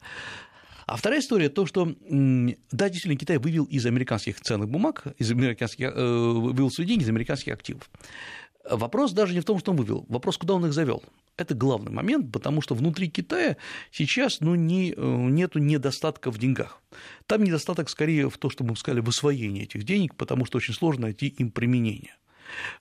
[0.86, 5.92] А вторая история то, что, да, действительно, Китай вывел из американских ценных бумаг, из американских,
[5.94, 7.90] э, вывел свои деньги из американских активов.
[8.68, 11.02] Вопрос даже не в том, что он вывел, вопрос, куда он их завел.
[11.36, 13.56] Это главный момент, потому что внутри Китая
[13.90, 16.80] сейчас ну, не, э, нету недостатка в деньгах.
[17.26, 20.74] Там недостаток скорее в том, что мы сказали, в освоении этих денег, потому что очень
[20.74, 22.14] сложно найти им применение.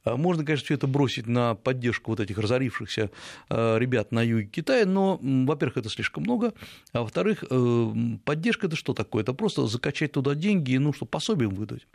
[0.03, 3.11] А, можно, конечно, все это бросить на поддержку вот этих разорившихся
[3.49, 6.53] а, ребят на юге Китая, но, во-первых, это слишком много,
[6.91, 7.93] а во-вторых, э,
[8.25, 9.23] поддержка– это что такое?
[9.23, 11.87] Это просто закачать туда деньги, ну, чтобы пособие выдать.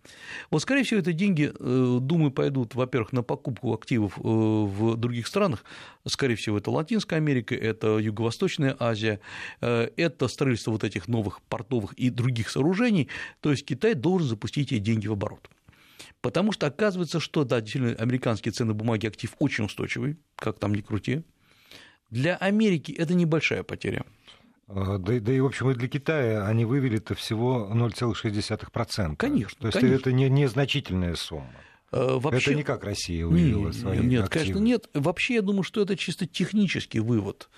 [0.51, 5.27] Вот, скорее всего, эти деньги, э, думаю, пойдут, во-первых, на покупку активов э, в других
[5.27, 5.65] странах,
[6.07, 9.21] скорее всего, это Латинская Америка, это Юго-Восточная Азия,
[9.61, 13.09] это строительство вот этих новых портовых и других сооружений,
[13.41, 15.49] то есть Китай должен запустить эти деньги в оборот.
[16.21, 20.81] Потому что оказывается, что, да, действительно, американские ценные бумаги актив очень устойчивый, как там ни
[20.81, 21.23] крути.
[22.11, 24.05] Для Америки это небольшая потеря.
[24.67, 29.17] А, да, да и, в общем, и для Китая они вывели-то всего 0,6%.
[29.17, 29.57] Конечно.
[29.61, 29.97] То есть конечно.
[29.97, 31.53] это не, незначительная сумма.
[31.91, 32.51] А, вообще...
[32.51, 34.45] Это не как Россия вывела нет, свои Нет, активы.
[34.45, 34.91] конечно, нет.
[34.95, 37.49] Вообще, я думаю, что это чисто технический вывод.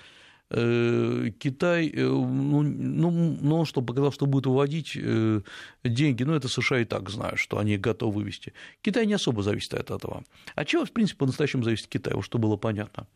[0.52, 5.40] Э, Китай, э, ну, ну, ну, что показал, что будет выводить э,
[5.84, 8.52] деньги, ну, это США и так знают, что они готовы вывести.
[8.82, 10.24] Китай не особо зависит от этого.
[10.56, 13.06] А чего, в принципе, по-настоящему зависит Китай, вот что было понятно.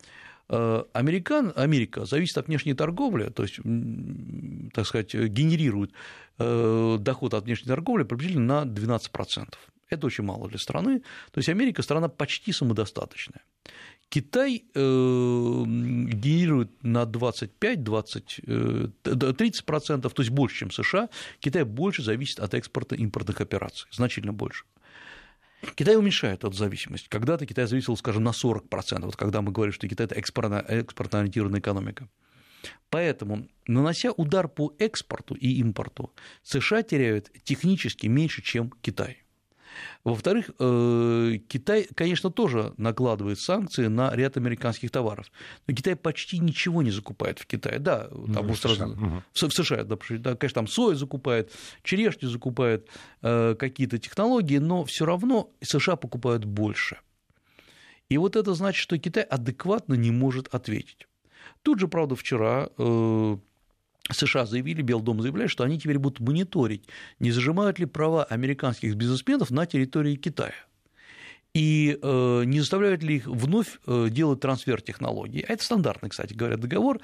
[0.47, 3.61] Американ, Америка зависит от внешней торговли, то есть,
[4.75, 5.93] так сказать, генерирует
[6.37, 9.55] доход от внешней торговли приблизительно на 12%.
[9.89, 11.01] Это очень мало для страны.
[11.33, 13.41] То есть Америка страна почти самодостаточная.
[14.15, 14.81] Китай э,
[15.65, 21.09] генерирует на 25-20, 30%, то есть больше, чем США.
[21.41, 24.67] Китай больше зависит от экспорта импортных операций, значительно больше.
[25.75, 27.09] Китай уменьшает эту зависимость.
[27.09, 32.09] Когда-то Китай зависел, скажем, на 40%, вот когда мы говорим, что Китай– это экспортно-ориентированная экономика.
[32.91, 36.13] Поэтому, нанося удар по экспорту и импорту,
[36.45, 39.24] США теряют технически меньше, чем Китай.
[40.05, 45.31] Во-вторых, э, Китай, конечно, тоже накладывает санкции на ряд американских товаров,
[45.67, 47.79] но Китай почти ничего не закупает в Китае.
[47.79, 48.87] Да, там ну, в, США.
[48.87, 49.23] Угу.
[49.33, 52.89] в США, да, конечно, там соя закупает, черешню закупает,
[53.23, 56.99] э, какие-то технологии, но все равно США покупают больше.
[58.09, 61.09] И вот это значит, что Китай адекватно не может ответить.
[61.63, 63.37] Тут же, правда, вчера э,
[64.11, 66.89] США заявили, Белый дом заявляет, что они теперь будут мониторить,
[67.19, 70.55] не зажимают ли права американских бизнесменов на территории Китая
[71.55, 75.45] и э, не заставляют ли их вновь э, делать трансфер технологий.
[75.49, 77.01] А это стандартный, кстати говоря, договор,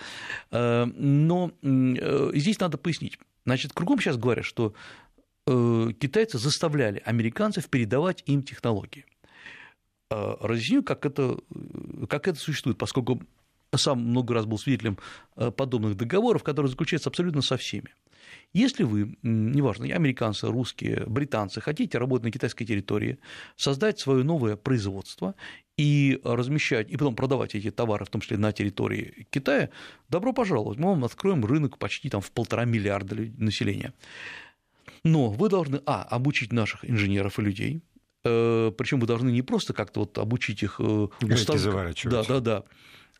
[0.50, 3.18] э, но здесь надо пояснить.
[3.46, 4.74] Значит, кругом сейчас говорят, что
[5.46, 9.04] китайцы заставляли американцев передавать им технологии.
[10.10, 11.38] Разъясню, как это,
[12.08, 13.20] как это существует, поскольку
[13.76, 14.98] сам много раз был свидетелем
[15.37, 17.94] э, подобных договоров, которые заключаются абсолютно со всеми.
[18.52, 23.18] Если вы, неважно, американцы, русские, британцы, хотите работать на китайской территории,
[23.56, 25.35] создать свое новое производство
[25.76, 29.70] и размещать, и потом продавать эти товары, в том числе на территории Китая,
[30.09, 33.94] добро пожаловать, мы вам откроем рынок почти там, в полтора миллиарда населения.
[35.04, 37.83] Но вы должны, а, обучить наших инженеров и людей,
[38.24, 41.56] э, причем вы должны не просто как-то вот обучить их э, устав...
[42.11, 42.64] Да, да, да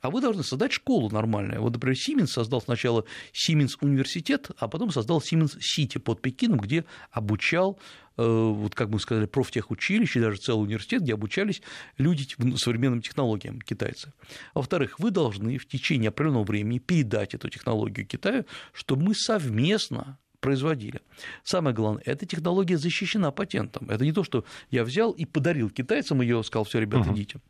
[0.00, 1.60] а вы должны создать школу нормальную.
[1.60, 6.84] Вот, например, Сименс создал сначала Сименс университет, а потом создал Сименс Сити под Пекином, где
[7.10, 7.78] обучал
[8.16, 11.62] э, вот как мы сказали, профтехучилище, даже целый университет, где обучались
[11.98, 14.12] люди современным технологиям китайцы.
[14.54, 21.00] Во-вторых, вы должны в течение определенного времени передать эту технологию Китаю, чтобы мы совместно производили.
[21.44, 23.88] Самое главное, эта технология защищена патентом.
[23.90, 27.40] Это не то, что я взял и подарил китайцам ее, сказал, все, ребята, идите.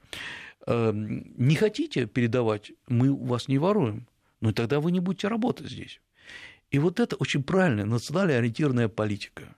[0.67, 4.07] Эм, не хотите передавать, мы у вас не воруем,
[4.41, 6.01] ну и тогда вы не будете работать здесь.
[6.71, 9.57] И вот это очень правильная национально ориентированная политика.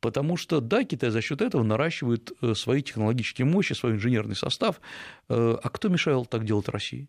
[0.00, 4.80] Потому что, да, Китай за счет этого наращивает э, свои технологические мощи, свой инженерный состав.
[5.28, 7.08] Э, а кто мешал так делать России?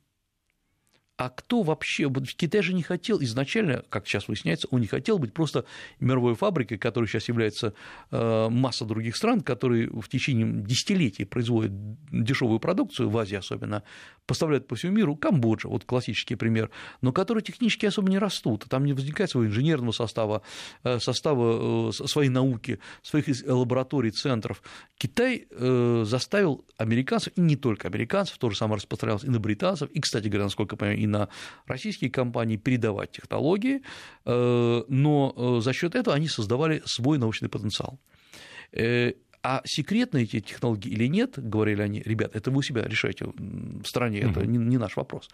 [1.18, 2.12] А кто вообще...
[2.36, 5.66] Китай же не хотел изначально, как сейчас выясняется, он не хотел быть просто
[6.00, 7.74] мировой фабрикой, которой сейчас является
[8.12, 11.72] э, масса других стран, которые в течение десятилетий производят
[12.12, 13.84] дешевую продукцию, в Азии особенно,
[14.26, 16.70] поставляют по всему миру, Камбоджа, вот классический пример,
[17.02, 20.42] но которые технически особо не растут, там не возникает своего инженерного состава,
[20.84, 24.62] э, состава э, своей науки, своих лабораторий, центров.
[24.98, 25.48] Китай
[26.06, 30.46] заставил американцев, и не только американцев, тоже самое распространялось и на британцев, и, кстати говоря,
[30.46, 31.30] насколько я понимаю, и на
[31.68, 33.82] российские компании передавать технологии,
[34.26, 38.00] э, но э, за счет этого они создавали свой научный потенциал.
[38.72, 39.14] Э,
[39.44, 43.86] а секретны эти технологии или нет, говорили они, ребят, это вы у себя решаете в
[43.86, 45.30] стране, это не, не наш вопрос.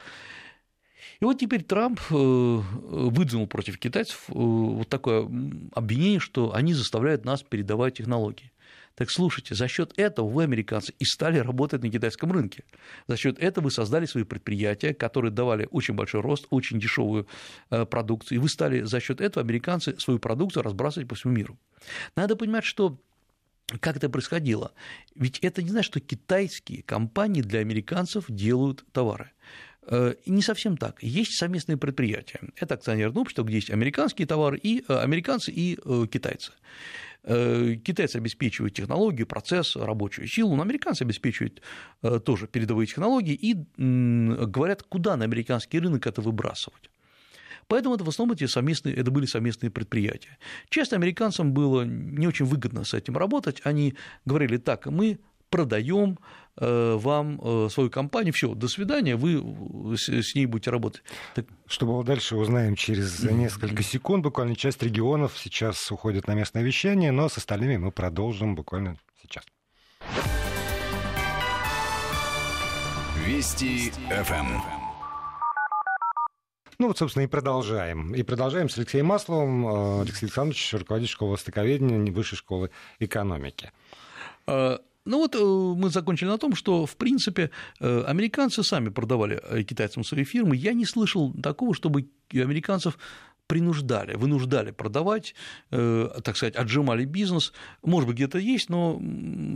[1.22, 5.30] И вот теперь Трамп выдвинул против китайцев вот такое
[5.74, 8.52] обвинение, что они заставляют нас передавать технологии.
[8.96, 12.64] Так слушайте, за счет этого вы, американцы, и стали работать на китайском рынке.
[13.08, 17.28] За счет этого вы создали свои предприятия, которые давали очень большой рост, очень дешевую
[17.70, 21.58] э, продукцию, и вы стали за счет этого, американцы, свою продукцию разбрасывать по всему миру.
[22.16, 22.98] Надо понимать, что
[23.80, 24.74] как это происходило?
[25.16, 29.32] Ведь это не значит, что китайские компании для американцев делают товары.
[29.88, 31.02] Э, не совсем так.
[31.02, 32.40] Есть совместные предприятия.
[32.58, 35.78] Это акционерное общество, где есть американские товары, и э, американцы, и
[36.12, 36.52] китайцы.
[37.24, 41.62] Э, китайцы обеспечивают технологию, процесс, рабочую силу, но американцы обеспечивают
[42.02, 46.90] э, тоже передовые технологии и говорят, куда на американский рынок это выбрасывать.
[47.68, 50.38] Поэтому это в основном эти совместные, это были совместные предприятия.
[50.70, 53.62] Часто американцам было не очень выгодно с этим работать.
[53.64, 53.94] Они
[54.26, 55.20] говорили так, мы
[55.52, 56.18] продаем
[56.58, 61.04] э, вам э, свою компанию, все, до свидания, вы с ней будете работать.
[61.36, 61.46] Так...
[61.68, 64.24] Что было дальше, узнаем через несколько секунд.
[64.24, 69.44] Буквально часть регионов сейчас уходит на местное вещание, но с остальными мы продолжим буквально сейчас.
[73.26, 74.82] Вести ФМ.
[76.80, 78.16] Ну вот, собственно, и продолжаем.
[78.16, 79.68] И продолжаем с Алексеем Масловым.
[79.68, 83.72] Э, Алексей Александрович, руководитель школы востоковедения Высшей школы экономики.
[85.06, 89.64] Ну вот э, мы закончили на том, что, в принципе, э, американцы сами продавали э,
[89.64, 90.56] китайцам свои фирмы.
[90.56, 92.98] Я не слышал такого, чтобы американцев
[93.52, 95.36] принуждали, вынуждали продавать,
[95.72, 97.52] э, так сказать, отжимали бизнес.
[97.84, 98.96] Может быть, где-то есть, но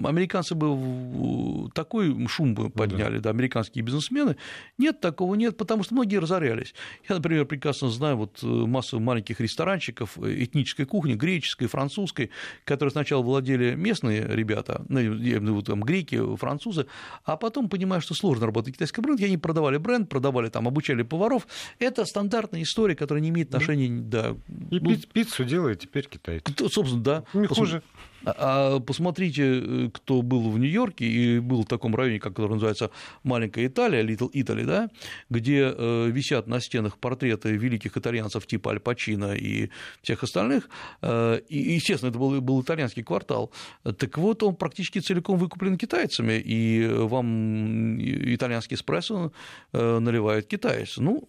[0.04, 3.24] американцы бы такой шум бы подняли, да.
[3.24, 4.36] да, американские бизнесмены.
[4.78, 6.76] Нет, такого нет, потому что многие разорялись.
[7.08, 12.32] Я, например, прекрасно знаю вот э, массу маленьких ресторанчиков э, этнической кухни, греческой, французской,
[12.66, 16.88] которые сначала владели местные ребята, ну, там, греки, французы,
[17.24, 21.04] а потом, понимая, что сложно работать в китайском рынке, они продавали бренд, продавали там, обучали
[21.04, 21.48] поваров.
[21.80, 24.36] Это стандартная история, которая не имеет отношения да.
[24.72, 26.44] И ну, пиццу делает теперь китайцы.
[26.70, 27.24] Собственно, да.
[27.34, 27.84] Не хуже.
[28.26, 32.92] А посмотрите, кто был в Нью-Йорке и был в таком районе, который называется
[33.24, 34.90] Маленькая Италия, Little Italy, да,
[35.30, 35.74] где
[36.10, 39.70] висят на стенах портреты великих итальянцев типа Аль Пачино и
[40.02, 40.70] всех остальных.
[41.04, 43.52] И, естественно, это был, был итальянский квартал.
[43.98, 49.32] Так вот, он практически целиком выкуплен китайцами, и вам итальянский эспрессо
[49.72, 50.98] наливает китаец.
[50.98, 51.22] Ну,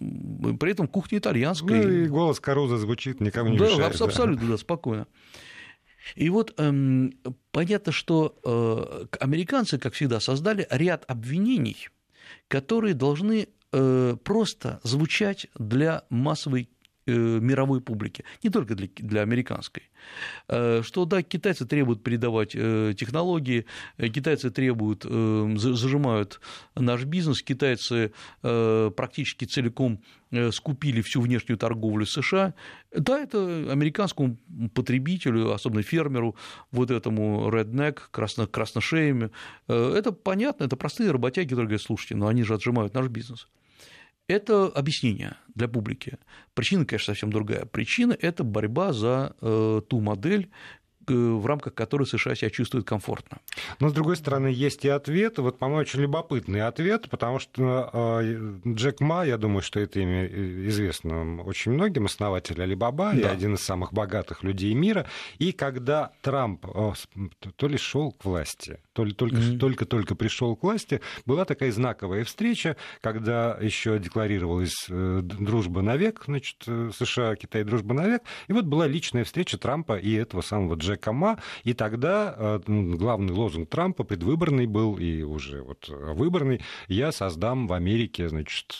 [0.59, 1.82] при этом кухня итальянская.
[1.82, 4.01] Ну, и голос Каруза звучит, никому не да, мешает.
[4.01, 5.07] Абсолютно, да, да спокойно.
[6.14, 7.12] И вот эм,
[7.50, 11.88] понятно, что э, американцы, как всегда, создали ряд обвинений,
[12.48, 16.68] которые должны э, просто звучать для массовой
[17.07, 19.90] э, мировой публики, не только для, для американской.
[20.48, 23.66] Э, что да, китайцы требуют передавать э, технологии,
[23.98, 26.40] э, китайцы требуют, зажимают
[26.74, 30.00] наш бизнес, китайцы практически целиком
[30.50, 32.54] скупили всю внешнюю торговлю США.
[32.94, 33.38] Да, это
[33.70, 34.38] американскому
[34.74, 36.36] потребителю, особенно фермеру,
[36.72, 39.30] вот этому redneck, красно, красношеями,
[39.68, 43.48] это понятно, это простые работяги, которые говорят, слушайте, но они же отжимают наш бизнес.
[44.28, 46.18] Это объяснение для публики.
[46.54, 47.64] Причина, конечно, совсем другая.
[47.64, 50.50] Причина– это борьба за э, ту модель,
[51.14, 53.38] в рамках которой США себя чувствуют комфортно.
[53.80, 55.38] Но, с другой стороны, есть и ответ.
[55.38, 60.26] Вот, по-моему, очень любопытный ответ, потому что э, Джек Ма, я думаю, что это имя
[60.68, 63.18] известно очень многим, основатель Алибаба да.
[63.18, 65.07] и один из самых богатых людей мира.
[65.38, 66.66] И когда Трамп
[67.57, 69.59] то ли шел к власти, то ли только, mm-hmm.
[69.59, 76.64] только-только пришел к власти, была такая знаковая встреча, когда еще декларировалась э, дружба навек, значит,
[76.64, 78.22] США, Китай, дружба навек.
[78.48, 83.32] И вот была личная встреча Трампа и этого самого Джека Джека и тогда э, главный
[83.32, 88.76] лозунг Трампа предвыборный был, и уже вот выборный, я создам в Америке, значит,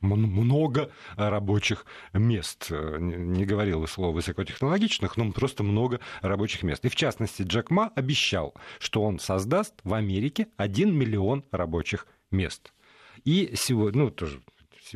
[0.00, 2.70] много рабочих мест.
[2.70, 6.84] Не говорил слово высокотехнологичных, но просто много рабочих мест.
[6.84, 12.72] И в частности, Джек Ма обещал, что он создаст в Америке 1 миллион рабочих мест.
[13.24, 14.40] И сегодня, ну, тоже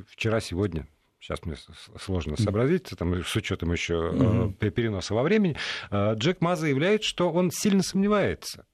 [0.07, 0.87] вчера-сегодня
[1.23, 1.57] сейчас мне
[1.99, 4.71] сложно сообразить, там, с учетом еще mm-hmm.
[4.71, 5.57] переноса во времени,
[5.91, 8.67] э, Джек Ма заявляет, что он сильно сомневается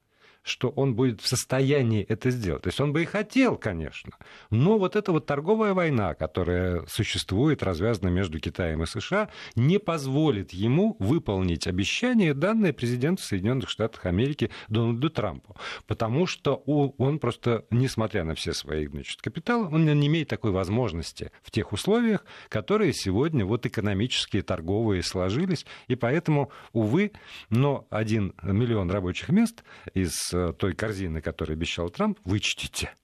[0.49, 2.63] что он будет в состоянии это сделать.
[2.63, 4.13] То есть он бы и хотел, конечно,
[4.51, 10.53] но вот эта вот торговая война, которая существует, развязана между Китаем и США, не позволит
[10.53, 15.57] ему выполнить обещание, данное президенту Соединенных Штатов Америки Дональду Трампу.
[15.87, 21.31] Потому что он просто, несмотря на все свои значит, капиталы, он не имеет такой возможности
[21.43, 25.67] в тех условиях, которые сегодня вот экономические, торговые сложились.
[25.89, 27.13] И поэтому, увы,
[27.51, 29.63] но один миллион рабочих мест
[29.95, 32.95] из той корзины, которую обещал Трамп, вычтите.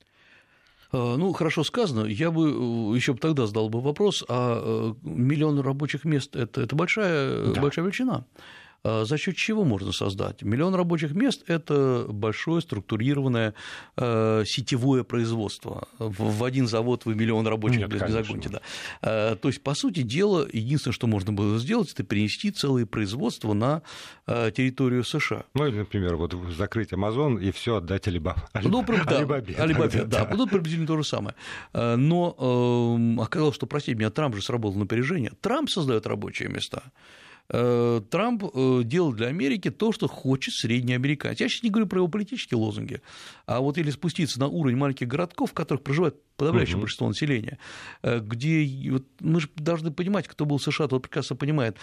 [0.93, 2.07] Э, ну, хорошо сказано.
[2.07, 7.53] Я бы э, еще тогда задал бы вопрос, а миллион рабочих мест это, это большая,
[7.53, 7.61] да.
[7.61, 8.24] большая величина.
[8.85, 10.43] А за счет чего можно создать?
[10.43, 13.55] Миллион рабочих мест– это большое структурированное
[13.97, 15.89] э, сетевое производство.
[15.99, 18.49] В один завод вы миллион рабочих Нет, мест не загоните.
[18.51, 18.61] Да.
[19.01, 23.55] Э, то есть, по сути дела, единственное, что можно было сделать, это перенести целое производство
[23.55, 23.80] на
[24.26, 25.45] э, территорию США.
[25.55, 28.43] Ну, или, например, вот закрыть Амазон и все отдать Алибабе.
[28.62, 29.55] Ну, да, Алибабе.
[29.55, 31.35] Алибабе, да, будут приблизительно то же самое.
[31.72, 32.37] Но
[32.99, 35.32] эм, оказалось, что, простите меня, Трамп же сработал напряжение.
[35.41, 36.82] Трамп создает рабочие места.
[37.51, 41.40] Э, Трамп э, делал для Америки то, что хочет средний американец.
[41.40, 43.03] Я сейчас не говорю про его политические лозунги,
[43.47, 46.82] а вот или спуститься на уровень маленьких городков, в которых проживает подавляющее угу.
[46.82, 47.59] большинство населения,
[48.03, 51.76] э, где вот мы же должны понимать, кто был в США, тот прекрасно понимает,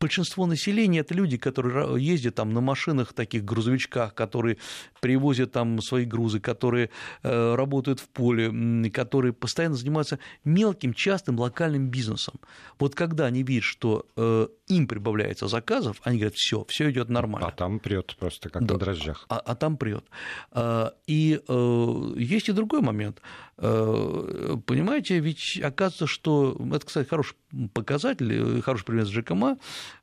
[0.00, 4.56] большинство населения это люди, которые ездят там на машинах, таких грузовичках, которые
[5.00, 6.90] привозят там свои грузы, которые
[7.22, 12.40] э, работают в поле, которые постоянно занимаются мелким, частым, локальным бизнесом.
[12.78, 17.48] Вот когда они видят, что э, им прибавляется заказов, они говорят, все, все идет нормально.
[17.48, 18.74] А там прет просто как да.
[18.74, 19.26] на дрожжах.
[19.28, 20.04] А, а там прет.
[20.52, 23.20] А, и э, есть и другой момент.
[23.60, 27.36] Понимаете, ведь оказывается, что это, кстати, хороший
[27.74, 29.58] показатель, хороший пример с Джеком Ма.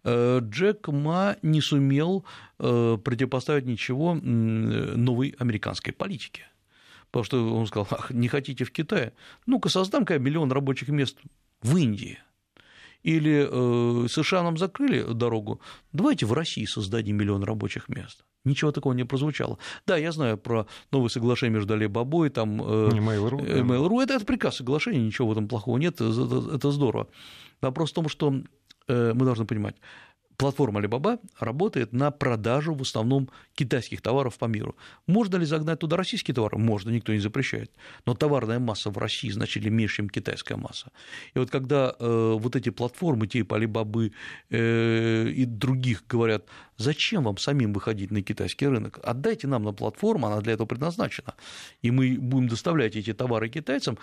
[0.06, 2.24] Джек Ма не сумел
[2.60, 6.48] Э, противопоставить ничего новой американской политике.
[7.12, 9.14] Потому что он сказал, ах, не хотите в Китае?
[9.46, 11.20] Ну-ка создам-ка миллион рабочих мест
[11.62, 12.18] в Индии.
[13.08, 15.62] Или э, США нам закрыли дорогу,
[15.94, 18.26] давайте в России создадим миллион рабочих мест.
[18.44, 19.60] Ничего такого не прозвучало.
[19.86, 22.62] Да, я знаю про новое соглашение между Алибабой и там...
[22.62, 23.46] Э, Mail.ru.
[23.46, 24.04] Э, Mail.ru.
[24.04, 27.08] Это, это прекрасное соглашение, ничего в этом плохого нет, это, это здорово.
[27.62, 28.42] Вопрос в том, что
[28.90, 29.78] э, мы должны понимать,
[30.38, 34.76] платформа Alibaba работает на продажу в основном китайских товаров по миру.
[35.08, 36.58] Можно ли загнать туда российские товары?
[36.58, 37.72] Можно, никто не запрещает.
[38.06, 40.92] Но товарная масса в России значительно меньше, чем китайская масса.
[41.34, 44.12] И вот когда э, вот эти платформы типа Alibaba
[44.50, 46.46] э, и других говорят,
[46.78, 49.00] зачем вам самим выходить на китайский рынок?
[49.04, 51.34] Отдайте нам на платформу, она для этого предназначена,
[51.82, 53.98] и мы будем доставлять эти товары китайцам.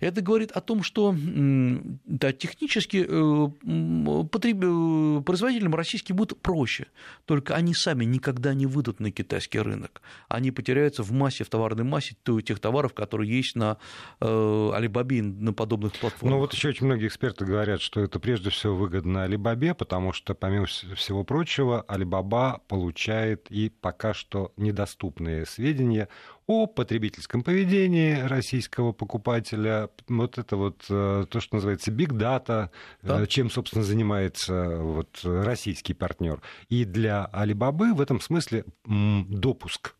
[0.00, 4.58] Это говорит о том, что да, технически э, потреб...
[4.62, 6.86] Э, производителям российским будет проще,
[7.24, 10.02] только они сами никогда не выйдут на китайский рынок.
[10.28, 13.78] Они потеряются в массе, в товарной массе тех товаров, которые есть на
[14.20, 16.34] Алибабе на подобных платформах.
[16.34, 20.34] Ну вот еще очень многие эксперты говорят, что это прежде всего выгодно Алибабе, потому что,
[20.34, 26.08] помимо всего прочего, Алибаба получает и пока что недоступные сведения
[26.46, 29.90] о потребительском поведении российского покупателя.
[30.08, 32.70] Вот это вот э, то, что называется big data,
[33.02, 33.26] э, да.
[33.26, 36.40] чем, собственно, занимается вот российский партнер.
[36.68, 39.96] И для Alibaba в этом смысле допуск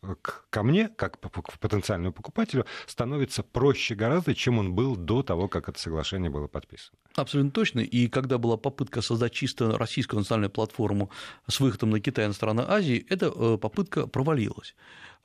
[0.49, 5.67] ко мне, как к потенциальному покупателю, становится проще гораздо, чем он был до того, как
[5.67, 6.97] это соглашение было подписано.
[7.15, 7.79] Абсолютно точно.
[7.81, 11.09] И когда была попытка создать чисто российскую национальную платформу
[11.47, 14.75] с выходом на Китай и на страны Азии, эта э, попытка провалилась.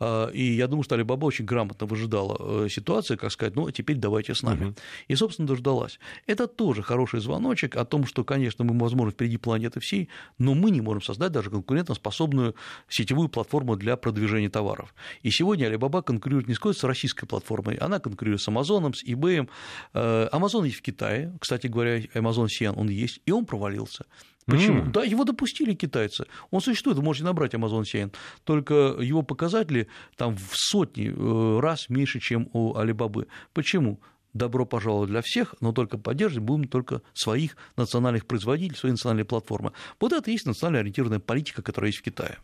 [0.03, 3.96] А, и я думаю, что Алибаба очень грамотно выжидала э, ситуацию, как сказать, ну, теперь
[3.96, 4.64] давайте с нами.
[4.64, 4.74] Угу.
[5.07, 6.00] И, собственно, дождалась.
[6.26, 10.72] Это тоже хороший звоночек о том, что, конечно, мы, возможно, впереди планеты всей, но мы
[10.72, 12.57] не можем создать даже конкурентоспособную
[12.88, 14.92] сетевую платформу для продвижения товаров.
[15.22, 19.48] И сегодня Alibaba конкурирует не с российской платформой, она конкурирует с Amazon, с eBay.
[19.94, 24.05] Amazon есть в Китае, кстати говоря, Amazon Sian, он есть, и он провалился.
[24.47, 24.82] Почему?
[24.82, 24.90] Mm.
[24.90, 26.26] Да, его допустили китайцы.
[26.51, 28.12] Он существует, вы можете набрать Amazon CN,
[28.45, 33.28] только его показатели там в сотни э, раз меньше, чем у Алибабы.
[33.53, 34.01] Почему?
[34.34, 39.72] Добро пожаловать для всех, но только поддерживать будем только своих национальных производителей, свои национальные платформы.
[40.01, 42.38] Вот это и есть национально ориентированная политика, которая есть в Китае.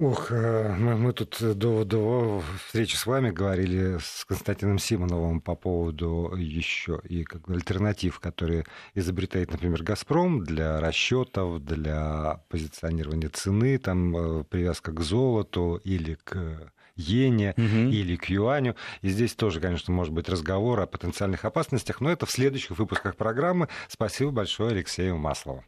[0.00, 5.56] Ох, э, мы, мы тут до, до встречи с вами говорили с Константином Симоновым по
[5.56, 14.16] поводу еще и как альтернатив, которые изобретает, например, «Газпром» для расчетов, для позиционирования цены, там
[14.16, 17.90] э, привязка к золоту или к иене угу.
[17.90, 18.76] или к юаню.
[19.02, 23.16] И здесь тоже, конечно, может быть разговор о потенциальных опасностях, но это в следующих выпусках
[23.16, 23.68] программы.
[23.88, 25.64] Спасибо большое Алексею Маслову.